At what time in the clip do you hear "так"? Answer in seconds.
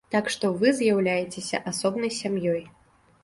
0.13-0.29